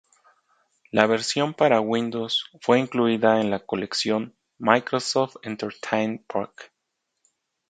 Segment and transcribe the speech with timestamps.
[0.91, 6.73] La versión para Windows fue incluida en la colección Microsoft Entertainment Pack.